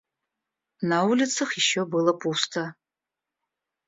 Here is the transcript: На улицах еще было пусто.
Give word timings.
На 0.81 1.03
улицах 1.03 1.57
еще 1.57 1.85
было 1.85 2.11
пусто. 2.13 2.73